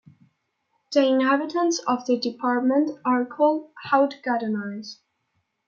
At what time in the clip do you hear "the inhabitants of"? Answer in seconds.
0.93-2.07